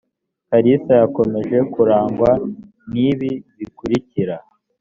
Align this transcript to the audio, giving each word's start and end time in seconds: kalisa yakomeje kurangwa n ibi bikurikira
kalisa 0.49 0.93
yakomeje 1.01 1.57
kurangwa 1.73 2.29
n 2.91 2.93
ibi 3.09 3.31
bikurikira 3.57 4.35